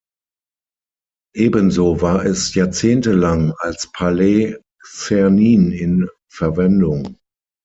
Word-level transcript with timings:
Ebenso 1.35 2.01
war 2.01 2.25
es 2.25 2.55
Jahrzehnte 2.55 3.11
lang 3.13 3.53
als 3.59 3.91
Palais 3.91 4.57
Czernin 4.83 5.71
in 5.71 6.09
Verwendung. 6.27 7.17